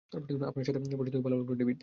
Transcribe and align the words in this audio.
আপনার 0.49 0.65
সাথে 0.67 0.79
পরিচিত 0.99 1.15
হয়ে 1.15 1.25
ভালো 1.27 1.37
লাগলো, 1.39 1.55
ডেভিড। 1.55 1.77